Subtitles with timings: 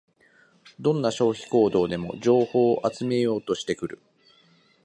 [0.79, 3.99] どんな消費行動でも情報を集めようとしてくる